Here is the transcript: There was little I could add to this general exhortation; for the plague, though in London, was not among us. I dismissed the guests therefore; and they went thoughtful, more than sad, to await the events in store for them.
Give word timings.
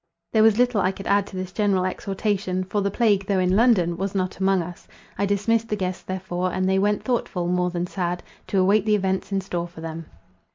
There 0.33 0.41
was 0.41 0.57
little 0.57 0.81
I 0.81 0.91
could 0.91 1.05
add 1.05 1.27
to 1.27 1.35
this 1.35 1.51
general 1.51 1.85
exhortation; 1.85 2.63
for 2.63 2.81
the 2.81 2.89
plague, 2.89 3.27
though 3.27 3.37
in 3.37 3.55
London, 3.55 3.97
was 3.97 4.15
not 4.15 4.39
among 4.39 4.63
us. 4.63 4.87
I 5.15 5.27
dismissed 5.27 5.69
the 5.69 5.75
guests 5.75 6.01
therefore; 6.01 6.51
and 6.51 6.67
they 6.67 6.79
went 6.79 7.03
thoughtful, 7.03 7.45
more 7.47 7.69
than 7.69 7.85
sad, 7.85 8.23
to 8.47 8.57
await 8.57 8.87
the 8.87 8.95
events 8.95 9.31
in 9.31 9.41
store 9.41 9.67
for 9.67 9.81
them. 9.81 10.07